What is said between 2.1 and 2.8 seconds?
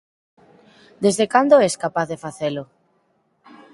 de facelo?